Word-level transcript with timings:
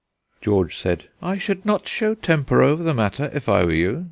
George 0.41 0.75
said: 0.77 1.03
"I 1.21 1.37
should 1.37 1.63
not 1.63 1.87
show 1.87 2.15
temper 2.15 2.63
over 2.63 2.81
the 2.81 2.95
matter, 2.95 3.29
if 3.35 3.47
I 3.47 3.63
were 3.63 3.71
you. 3.71 3.99